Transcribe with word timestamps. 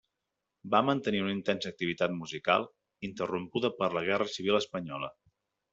Va 0.75 0.79
mantenir 0.87 1.19
una 1.25 1.33
intensa 1.35 1.73
activitat 1.73 2.15
musical 2.23 2.67
interrompuda 3.11 3.75
per 3.83 3.95
la 3.99 4.07
guerra 4.11 4.33
civil 4.39 4.63
espanyola. 4.65 5.17